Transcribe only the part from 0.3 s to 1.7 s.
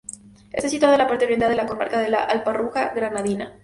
Está situada en la parte oriental de la